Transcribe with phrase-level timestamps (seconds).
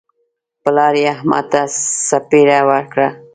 [0.63, 1.61] پلار یې احمد ته
[2.07, 3.07] څپېړه ورکړه.